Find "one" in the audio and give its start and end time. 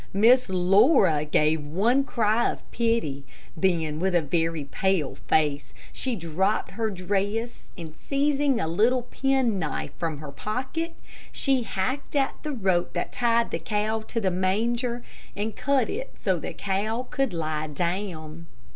1.63-2.03